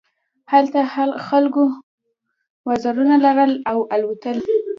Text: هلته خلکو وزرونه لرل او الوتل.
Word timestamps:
هلته 0.51 0.79
خلکو 1.27 1.63
وزرونه 2.67 3.15
لرل 3.25 3.51
او 3.71 3.77
الوتل. 3.95 4.37